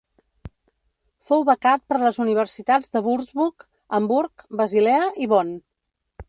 [1.25, 3.67] Fou becat per les universitats de Würzburg,
[3.99, 5.55] Hamburg, Basilea i Bonn.